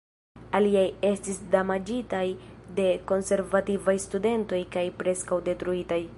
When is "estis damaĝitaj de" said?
1.09-2.87